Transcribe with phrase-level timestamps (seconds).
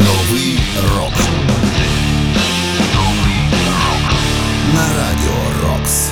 [0.00, 0.58] Новий
[0.96, 1.12] рок.
[4.74, 6.10] На радіо Рокс.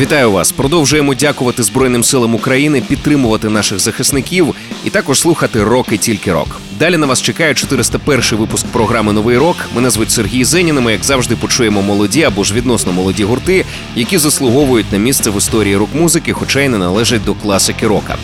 [0.00, 0.52] Вітаю вас!
[0.52, 6.60] Продовжуємо дякувати Збройним силам України, підтримувати наших захисників і також слухати рок і тільки рок.
[6.78, 9.56] Далі на вас чекає 401 випуск програми Новий рок.
[9.74, 10.80] Мене звуть Сергій Зенін.
[10.80, 13.64] Ми, як завжди, почуємо молоді або ж відносно молоді гурти,
[13.96, 18.16] які заслуговують на місце в історії рок-музики, хоча й не належать до класики рока.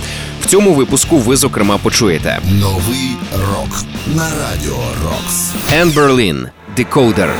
[0.48, 3.84] Цьому випуску ви зокрема почуєте Новий рок.
[4.16, 5.50] На радіо Рокс.
[5.72, 7.34] Ен Берлін, Декодер.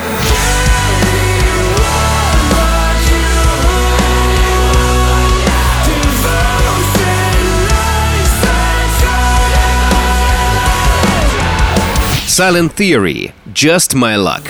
[12.26, 14.42] Silent Theory, Just My Luck.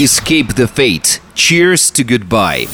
[0.00, 2.64] Escape the Fate, Cheers to Goodbye.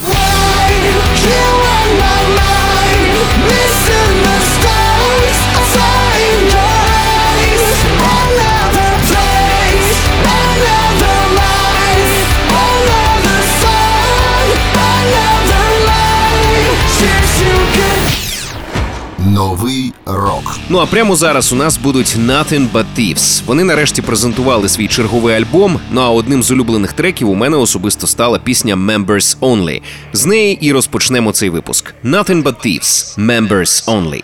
[19.36, 20.56] Новий рок.
[20.68, 23.42] Ну а прямо зараз у нас будуть Nothing But Thieves.
[23.46, 25.80] Вони нарешті презентували свій черговий альбом.
[25.90, 29.82] Ну а одним з улюблених треків у мене особисто стала пісня Members Only.
[30.12, 31.94] З неї і розпочнемо цей випуск.
[32.04, 33.18] Nothing But Thieves.
[33.18, 34.22] Members Only.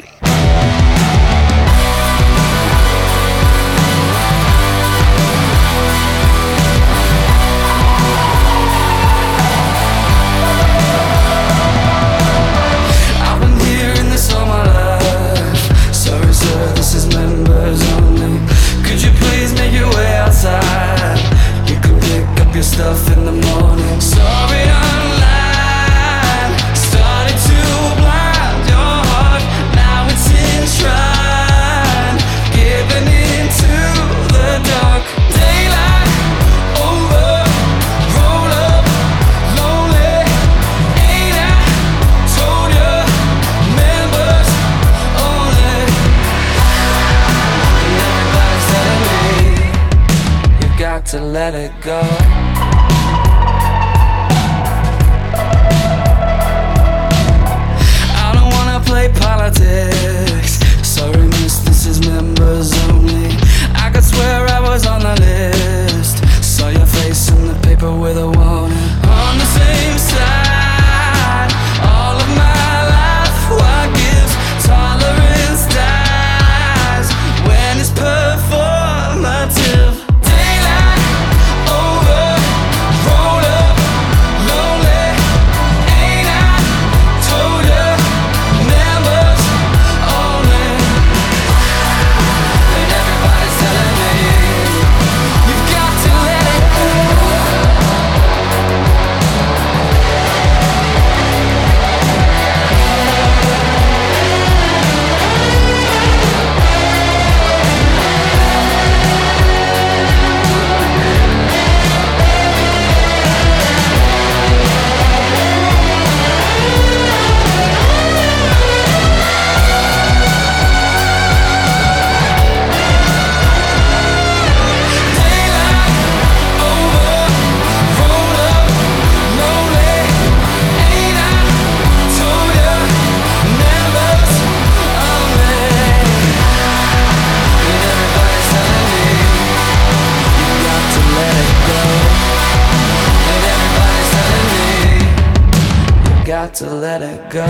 [147.22, 147.48] to let it go.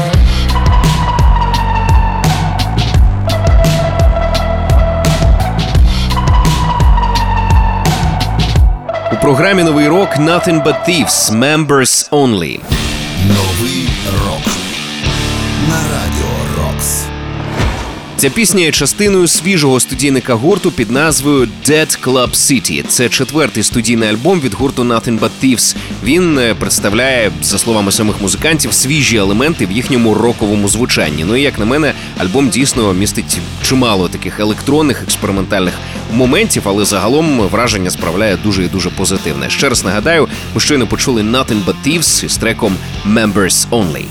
[9.12, 11.32] У програмі Новий рок Nothing But Thieves.
[11.32, 12.60] Members Only.
[13.28, 13.90] Новий
[14.26, 14.46] рок.
[15.70, 16.21] На радіо Рокс.
[18.23, 22.85] Ця пісня є частиною свіжого студійника гурту під назвою Dead Club City.
[22.89, 25.77] Це четвертий студійний альбом від гурту Nothing But Thieves.
[26.05, 31.25] Він е, представляє, за словами самих музикантів, свіжі елементи в їхньому роковому звучанні.
[31.25, 35.75] Ну і як на мене, альбом дійсно містить чимало таких електронних експериментальних
[36.13, 39.51] моментів, але загалом враження справляє дуже і дуже позитивне.
[39.51, 42.77] Ще раз нагадаю, ми щойно почули Nothing But Thieves із треком
[43.07, 44.05] Members Only.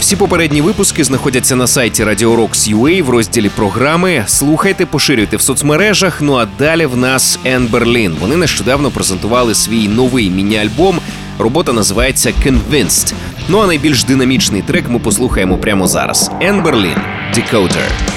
[0.00, 4.24] Всі попередні випуски знаходяться на сайті Radio Rocks UA в розділі програми.
[4.26, 6.20] Слухайте, поширюйте в соцмережах.
[6.20, 8.16] Ну а далі в нас Ен Берлін.
[8.20, 11.00] Вони нещодавно презентували свій новий міні-альбом.
[11.38, 13.14] Робота називається Convinced.
[13.48, 16.30] Ну а найбільш динамічний трек ми послухаємо прямо зараз.
[16.40, 16.96] Ен Берлін
[17.34, 18.09] Decoder.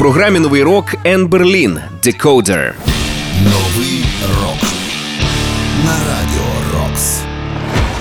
[0.00, 2.74] Програмі новий рок Ен Берлін Декодер.
[3.44, 4.04] Новий
[4.40, 4.62] рок
[5.84, 6.29] на радіо.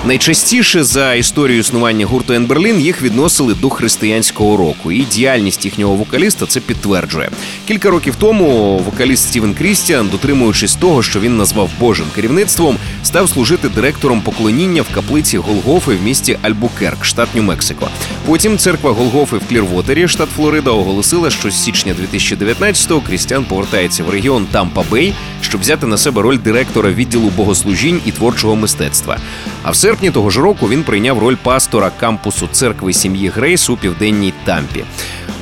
[0.06, 5.96] Найчастіше за історію існування гурту Ен Берлін їх відносили до християнського року, і діяльність їхнього
[5.96, 7.30] вокаліста це підтверджує.
[7.68, 13.70] Кілька років тому вокаліст Стівен Крістіан, дотримуючись того, що він назвав Божим керівництвом, став служити
[13.70, 17.88] директором поклоніння в каплиці Голгофи в місті Альбукерк, штат Нью-Мексико.
[18.26, 24.10] Потім церква Голгофи в Клірвотері, штат Флорида, оголосила, що з січня 2019-го Крістіан повертається в
[24.10, 29.18] регіон Тампа Бей, щоб взяти на себе роль директора відділу богослужінь і творчого мистецтва.
[29.64, 33.78] А в серпні того ж року він прийняв роль пастора кампусу церкви сім'ї Грейс у
[33.78, 34.84] південній Тампі.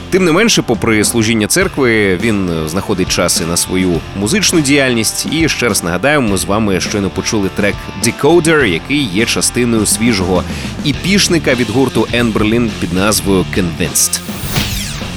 [0.09, 5.27] Тим не менше, попри служіння церкви, він знаходить час і на свою музичну діяльність.
[5.31, 10.43] І ще раз нагадаємо, ми з вами щойно почули трек Decoder, який є частиною свіжого
[10.83, 14.21] іпішника від гурту Anberlin під назвою Convinced.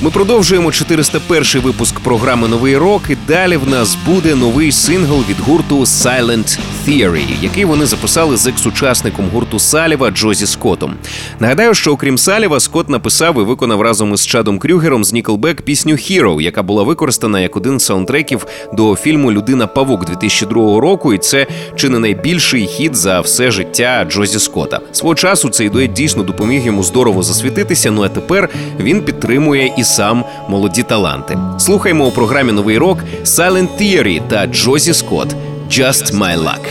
[0.03, 3.03] Ми продовжуємо 401 випуск програми Новий рок.
[3.09, 6.59] І далі в нас буде новий сингл від гурту Silent
[6.91, 10.95] Theory, який вони записали з екс-учасником гурту Saliva Джозі Скоттом.
[11.41, 15.95] Нагадаю, що окрім Saliva, Скотт написав і виконав разом із Чадом Крюгером з Nickelback пісню
[15.95, 21.15] «Hero», яка була використана як один з саундтреків до фільму Людина Павук 2002 року.
[21.15, 24.81] І це чи не найбільший хід за все життя Джозі Скотта.
[24.93, 27.91] Свого часу цей дует дійсно допоміг йому здорово засвітитися.
[27.91, 28.49] Ну а тепер
[28.81, 31.39] він підтримує і сам молоді таланти.
[31.59, 35.37] Слухаймо у програмі Новий рок Silent Theory та Джозі Скотт
[35.71, 36.67] «Just My Luck».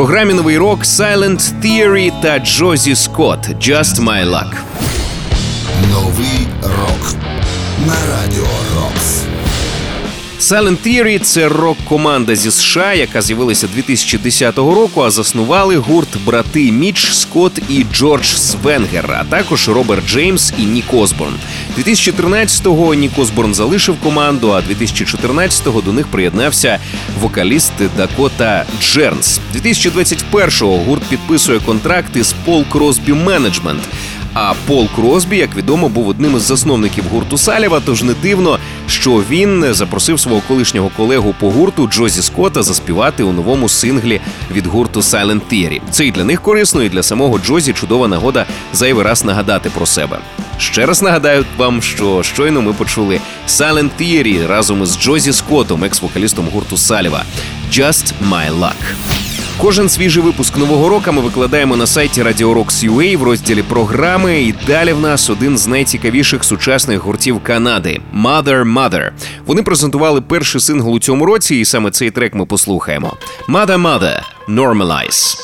[0.00, 4.54] Програмі новий рок Silent Theory та Джозі Скотт «Just My Luck».
[5.90, 7.14] Новий рок
[7.86, 8.59] на радіо Рокс.
[10.40, 17.12] Silent Theory– це рок-команда зі США, яка з'явилася 2010 року, а заснували гурт брати Міч
[17.12, 21.34] Скотт і Джордж Свенгер, а також Роберт Джеймс і Нік Осборн.
[21.78, 26.78] 2013-го Нік Осборн залишив команду, а 2014-го до них приєднався
[27.20, 29.40] вокаліст Дакота Джернс.
[29.56, 33.82] 2021-го гурт підписує контракти з Пол Кросбі Менеджмент.
[34.34, 37.80] А Пол Кросбі, як відомо, був одним із засновників гурту Саліва.
[37.86, 43.32] Тож не дивно, що він запросив свого колишнього колегу по гурту Джозі Скотта заспівати у
[43.32, 44.20] новому синглі
[44.52, 45.80] від гурту Silent Theory.
[45.90, 49.86] Це і для них корисно, і для самого Джозі чудова нагода зайвий раз нагадати про
[49.86, 50.18] себе.
[50.58, 56.48] Ще раз нагадаю вам, що щойно ми почули Silent Theory разом із Джозі Скоттом, екс-вокалістом
[56.52, 57.24] гурту Саліва.
[57.72, 59.29] Just My Luck.
[59.60, 64.42] Кожен свіжий випуск нового року ми викладаємо на сайті Radio Rocks UA в розділі програми.
[64.42, 69.10] І далі в нас один з найцікавіших сучасних гуртів Канади Mother Mother.
[69.46, 73.16] Вони презентували перший сингл у цьому році, і саме цей трек ми послухаємо.
[73.48, 75.36] Mother Mother Normalize.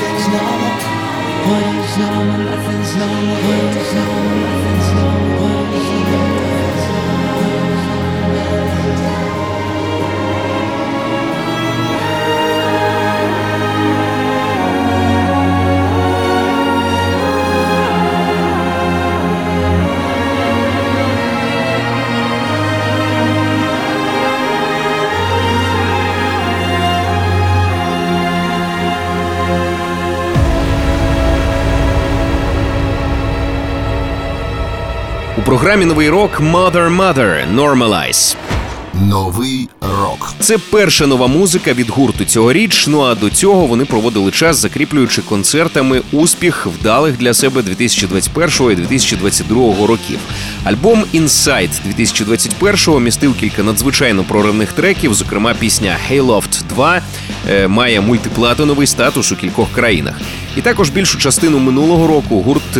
[0.00, 0.74] Nothing's normal.
[1.48, 2.38] What is normal?
[2.38, 3.34] Nothing's normal.
[3.34, 4.38] What is normal?
[4.38, 5.17] Nothing's normal.
[35.58, 38.36] Програмі новий рок Mother Mother Normalize.
[38.94, 40.34] Новий рок.
[40.40, 42.86] Це перша нова музика від гурту цьогоріч.
[42.86, 48.74] Ну а до цього вони проводили час, закріплюючи концертами успіх вдалих для себе 2021 і
[48.74, 50.18] 2022 років.
[50.64, 55.14] Альбом Inside 2021 містив кілька надзвичайно проривних треків.
[55.14, 57.02] Зокрема, пісня Hey Loft 2
[57.48, 60.20] е, має мультиплатиновий статус у кількох країнах.
[60.56, 62.76] І також більшу частину минулого року гурт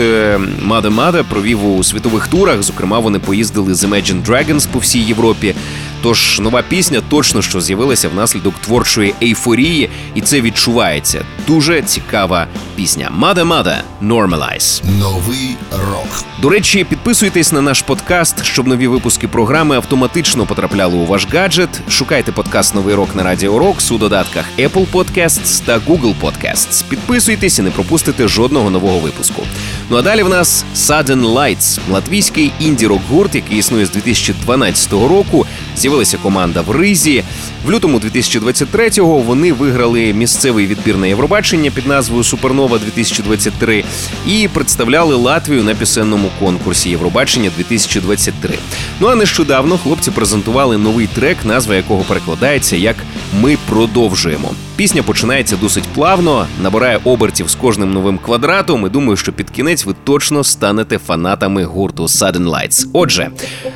[0.62, 2.62] Мада Mother Mother провів у світових турах.
[2.62, 5.54] Зокрема, вони поїздили з Imagine Dragons по всій Європі.
[6.02, 11.24] Тож нова пісня точно що з'явилася внаслідок творчої ейфорії, і це відчувається.
[11.49, 13.13] Дуже цікава пісня.
[13.21, 14.83] Mother Mother Normalize.
[14.99, 16.25] Новий рок.
[16.43, 21.69] До речі, підписуйтесь на наш подкаст, щоб нові випуски програми автоматично потрапляли у ваш гаджет.
[21.89, 26.85] Шукайте подкаст Новий рок на Радіо Рокс у додатках Apple Podcasts та Google Podcasts.
[26.89, 29.43] Підписуйтесь і не пропустите жодного нового випуску.
[29.91, 35.47] Ну а далі в нас Sudden Lights– латвійський інді-рок гурт, який існує з 2012 року.
[35.77, 37.25] З'явилася команда в Ризі.
[37.67, 41.38] В лютому 2023-го вони виграли місцевий відбір на Євробачення
[41.74, 43.85] під назвою Супернова 2023
[44.27, 48.55] і представляли Латвію на пісенному конкурсі Євробачення 2023.
[49.01, 52.96] Ну а нещодавно хлопці презентували новий трек, назва якого перекладається як
[53.40, 54.55] Ми продовжуємо.
[54.77, 58.87] Пісня починається досить плавно, набирає обертів з кожним новим квадратом.
[58.87, 62.87] І думаю, що під кінець ви точно станете фанатами гурту Sudden Lights.
[62.92, 63.31] Отже,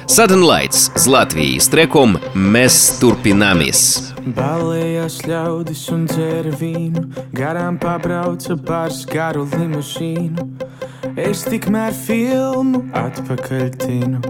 [0.08, 4.11] Sudden Lights з Латвії з треком Mes Turpinamis.
[4.22, 7.00] Balējās ļaudis un dzēra vīnu,
[7.34, 10.44] garām pabrauca bars garu limuzīnu.
[11.18, 14.20] Es tikmēr filmu atpakaļ tinu.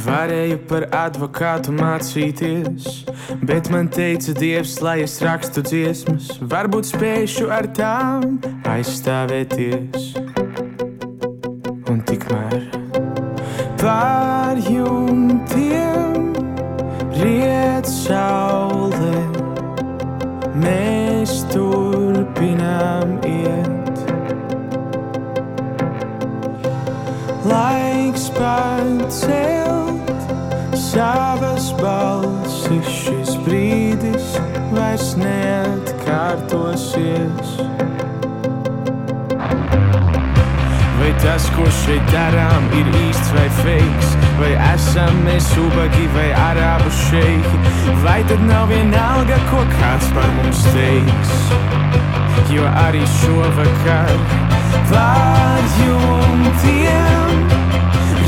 [0.00, 2.90] Varēju par advokātu mācīties,
[3.48, 6.34] bet man teica Dievs, lai es rakstu dziesmas.
[6.52, 8.36] Varbūt spēšu ar tām
[8.68, 10.12] aizstāvēties.
[11.88, 12.68] Un tikmēr
[13.80, 15.99] pār jumtiem
[17.20, 19.16] riet saule.
[20.60, 23.96] Mēs turpinām iet.
[27.50, 30.10] Laiks pacelt
[30.90, 34.26] savas balsis, šis brīdis
[34.74, 37.48] vairs neatkārtosies.
[41.22, 44.14] Tas, ko šeit darām, ir īsts vai fakes?
[44.40, 47.60] Vai esam mēs ubagi vai arābu šeiki?
[48.04, 51.36] Vai tad nav vienalga, ko kāds par mums teiks?
[52.50, 54.16] Jo arī šovakar
[54.90, 57.46] pār jumtiem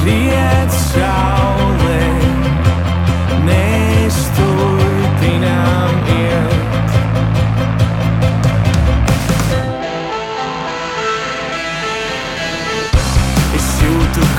[0.05, 1.62] riet saule.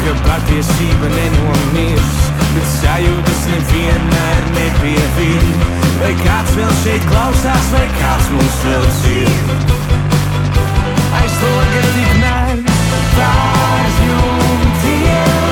[0.03, 2.15] Ka patiesība nenomirs,
[2.55, 4.49] bet sajūtas nevienmēr
[5.19, 5.69] viņa.
[6.01, 9.71] Vai kāds vēl šeit klausās, vai kāds mums vēl dzird?
[11.21, 12.67] Aiz loga tikmēr
[13.13, 15.42] pār jumtiem riet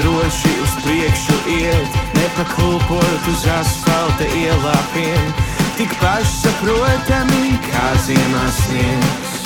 [0.00, 5.32] droši uz priekšu iet, nepaklūpot uz asfalta ielāpiem,
[5.78, 9.43] tik pašsaprotami kā ziemā sniegs.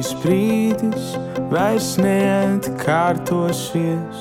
[0.00, 1.16] Šis brīdis
[1.52, 4.16] vairs neatkārtosies.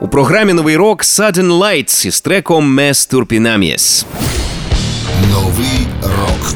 [0.00, 4.04] У програмі новий рок Sudden Lights із треком Mes Turpinamies.
[5.30, 6.54] Новий рок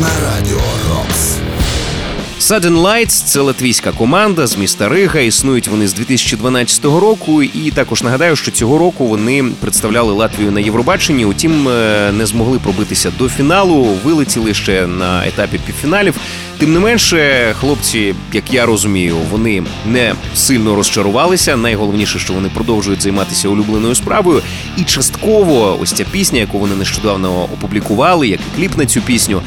[0.00, 1.36] на радіо Рокс.
[2.40, 5.20] Sudden Lights– це латвійська команда з міста Рига.
[5.20, 7.42] Існують вони з 2012 року.
[7.42, 11.24] І також нагадаю, що цього року вони представляли Латвію на Євробаченні.
[11.24, 16.14] Утім, е, не змогли пробитися до фіналу, вилетіли ще на етапі півфіналів.
[16.58, 21.56] Тим не менше, хлопці, як я розумію, вони не сильно розчарувалися.
[21.56, 24.42] Найголовніше, що вони продовжують займатися улюбленою справою.
[24.76, 29.42] І частково ось ця пісня, яку вони нещодавно опублікували, як і кліп на цю пісню,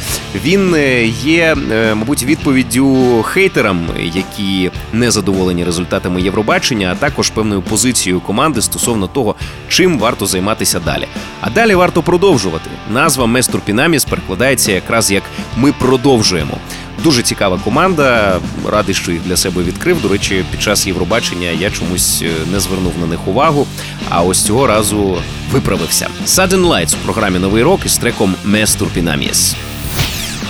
[0.46, 7.62] він е, є, е, мабуть, відповіддю хейтерам, які не задоволені результатами Євробачення, а також певною
[7.62, 9.36] позицією команди стосовно того,
[9.70, 11.08] чим варто займатися далі.
[11.42, 12.70] А далі варто продовжувати.
[12.94, 15.24] Назва Местур Пінаміс перекладається якраз як
[15.58, 16.58] ми продовжуємо.
[17.04, 18.40] Дуже цікава команда.
[18.68, 20.02] Радий, що їх для себе відкрив.
[20.02, 23.68] До речі, під час Євробачення я чомусь е, не звернув на них увагу.
[24.10, 25.18] А ось цього разу
[25.52, 26.08] виправився.
[26.26, 29.56] Sudden Lights у програмі Новий рок із треком Местур Пінаміс.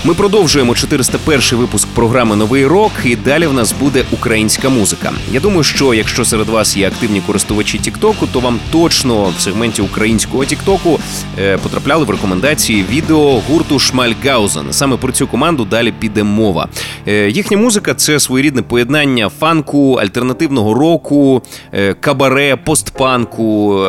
[0.03, 5.11] Ми продовжуємо 401 випуск програми Новий рок, і далі в нас буде українська музика.
[5.31, 9.81] Я думаю, що якщо серед вас є активні користувачі Тіктоку, то вам точно в сегменті
[9.81, 10.99] українського Тіктоку
[11.39, 14.65] е, потрапляли в рекомендації відео гурту Шмальгаузен.
[14.73, 16.67] Саме про цю команду далі піде мова.
[17.07, 21.41] Е, їхня музика це своєрідне поєднання фанку, альтернативного року,
[21.73, 23.81] е, кабаре, постпанку,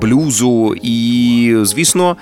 [0.00, 2.16] блюзу і, звісно,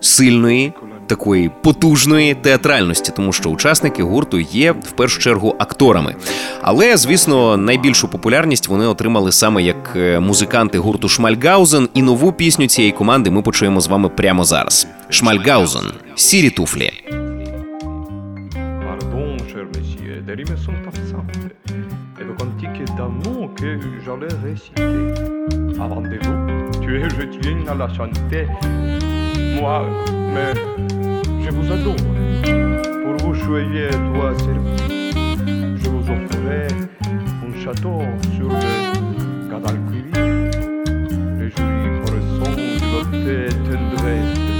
[0.00, 0.72] сильної.
[1.12, 6.14] Такої потужної театральності, тому що учасники гурту є в першу чергу акторами.
[6.62, 12.66] Але, звісно, найбільшу популярність вони отримали саме як е, музиканти гурту Шмальгаузен, і нову пісню
[12.66, 14.86] цієї команди ми почуємо з вами прямо зараз.
[15.08, 16.92] Шмальгаузен сірі туфлі.
[23.62, 24.84] Des j'allais réciter.
[25.80, 28.46] Avant de vous, tu es, je tiens à la chanter.
[29.60, 29.86] Moi,
[30.34, 31.01] mais
[31.52, 31.96] vous adore.
[33.04, 34.32] Pour vous choyer toi
[35.76, 36.68] je vous offrirai
[37.44, 38.00] un château
[38.34, 40.12] sur le Guadalquivir.
[41.38, 43.18] Le joli corazon de votre
[43.64, 44.51] tendresse,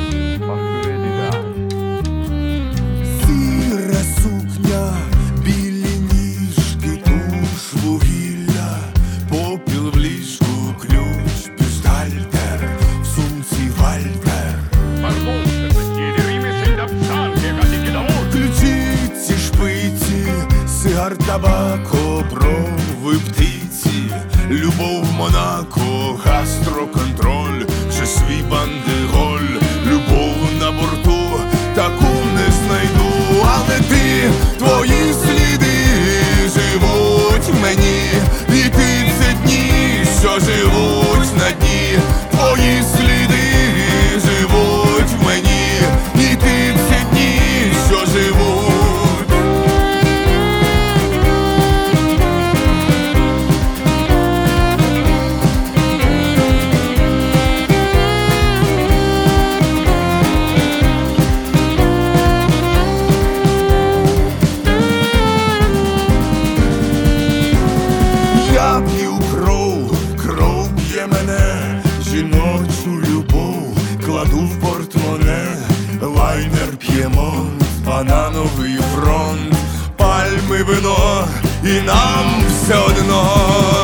[81.65, 83.82] і нам все одно.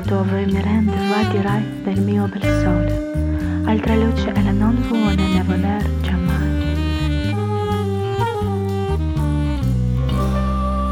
[0.00, 4.52] Sei il fato ove mi rende va dirai del mio bel sole altra luce ella
[4.52, 5.88] non vuole ne voler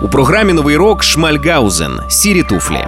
[0.03, 2.85] У програмі новий рок Шмальгаузен Сірі туфлі.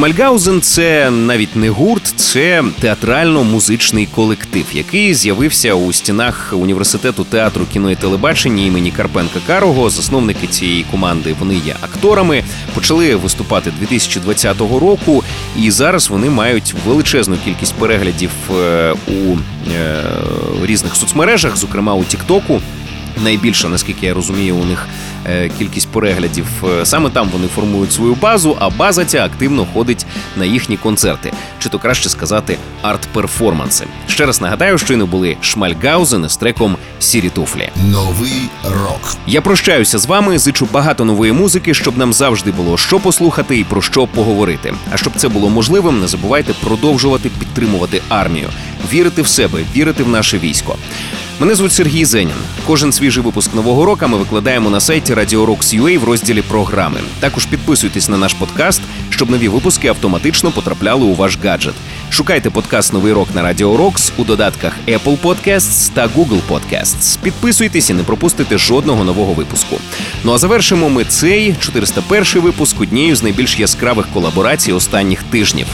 [0.00, 7.90] Шмальгаузен це навіть не гурт, це театрально-музичний колектив, який з'явився у стінах університету театру кіно
[7.90, 9.90] і телебачення імені Карпенка Карого.
[9.90, 12.44] Засновники цієї команди вони є акторами.
[12.74, 15.24] Почали виступати 2020 року,
[15.56, 19.36] і зараз вони мають величезну кількість переглядів е, у
[19.74, 20.02] е,
[20.64, 22.60] різних соцмережах, зокрема у Тіктоку.
[23.24, 24.88] Найбільша, наскільки я розумію, у них
[25.58, 26.46] кількість переглядів.
[26.80, 30.06] Е, Саме там вони формують свою базу, а база ця активно ходить
[30.36, 33.84] на їхні концерти, чи то краще сказати, арт-перформанси.
[34.08, 37.68] Ще раз нагадаю, що не були Шмальгаузен з треком Сірі туфлі.
[37.76, 39.16] Новий рок.
[39.26, 40.38] Я прощаюся з вами.
[40.38, 44.74] Зичу багато нової музики, щоб нам завжди було що послухати і про що поговорити.
[44.92, 48.48] А щоб це було можливим, не забувайте продовжувати підтримувати армію,
[48.92, 50.76] вірити в себе, вірити в наше військо.
[51.40, 52.34] Мене звуть Сергій Зенін.
[52.66, 57.00] Кожен свіжий випуск нового року ми викладаємо на сайті Radio Rocks UA в розділі програми.
[57.20, 61.74] Також підписуйтесь на наш подкаст, щоб нові випуски автоматично потрапляли у ваш гаджет.
[62.10, 67.18] Шукайте подкаст Новий рок на Radio Rocks у додатках Apple Podcasts та Google Podcasts.
[67.22, 69.78] Підписуйтесь і не пропустите жодного нового випуску.
[70.24, 75.66] Ну а завершимо ми цей 401 випуск однією з найбільш яскравих колаборацій останніх тижнів.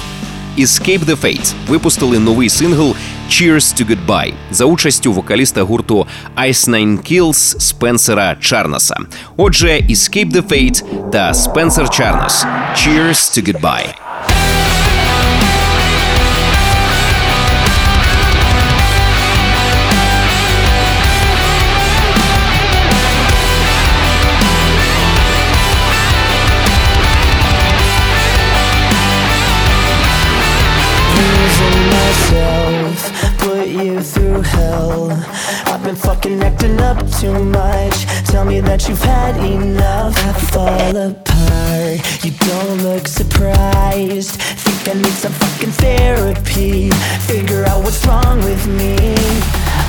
[0.58, 2.96] Escape the Fate випустили новий сингл
[3.28, 8.96] Cheers to Goodbye за участю вокаліста гурту Ice Nine Kills Спенсера Чарнаса.
[9.36, 14.05] Отже, Escape the Fate та Спенсер Чарнас Cheers to Goodbye.
[36.66, 38.06] Acting up too much.
[38.26, 40.14] Tell me that you've had enough.
[40.16, 42.24] I fall apart.
[42.24, 44.40] You don't look surprised.
[44.40, 46.90] Think I need some fucking therapy.
[47.26, 48.96] Figure out what's wrong with me.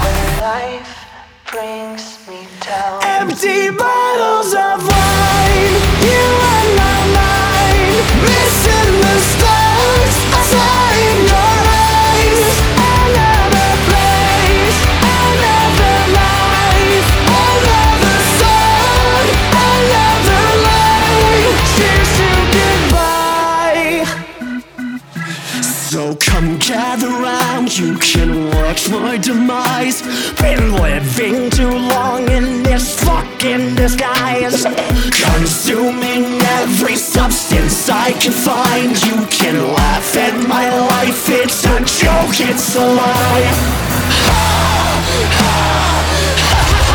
[0.04, 1.06] When life
[1.52, 3.02] brings me down.
[3.04, 4.97] Empty bottles of
[30.88, 34.64] living too long in this fucking disguise.
[35.26, 36.26] Consuming
[36.60, 38.92] every substance I can find.
[39.08, 43.48] You can laugh at my life, it's a joke, it's a lie.
[44.98, 46.87] Empty